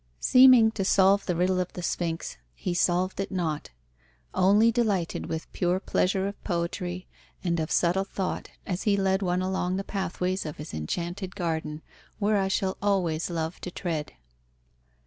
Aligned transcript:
Seeming 0.19 0.71
to 0.71 0.83
solve 0.83 1.27
the 1.27 1.35
riddle 1.35 1.59
of 1.59 1.73
the 1.73 1.83
Sphinx, 1.83 2.37
he 2.55 2.73
solved 2.73 3.19
it 3.19 3.29
not 3.31 3.69
only 4.33 4.71
delighted 4.71 5.27
with 5.27 5.53
pure 5.53 5.79
pleasure 5.79 6.27
of 6.27 6.43
poetry 6.43 7.05
and 7.43 7.59
of 7.59 7.69
subtle 7.69 8.03
thought 8.03 8.49
as 8.65 8.81
he 8.81 8.97
led 8.97 9.21
one 9.21 9.43
along 9.43 9.75
the 9.75 9.83
pathways 9.83 10.43
of 10.43 10.57
his 10.57 10.73
Enchanted 10.73 11.35
Garden, 11.35 11.83
where 12.17 12.37
I 12.39 12.47
shall 12.47 12.77
always 12.81 13.29
love 13.29 13.61
to 13.61 13.69
tread. 13.69 14.13